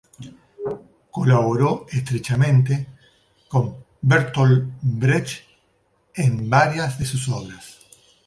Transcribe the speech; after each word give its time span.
Colaboró 1.11 1.85
estrechamente 1.91 2.87
con 3.47 3.75
Bertolt 4.01 4.73
Brecht 4.81 5.43
en 6.15 6.49
varias 6.49 6.97
de 6.97 7.05
sus 7.05 7.29
obras. 7.29 7.77